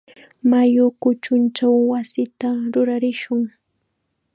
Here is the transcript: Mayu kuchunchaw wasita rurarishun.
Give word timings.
Mayu 0.49 0.85
kuchunchaw 1.01 1.77
wasita 1.91 2.49
rurarishun. 2.71 3.41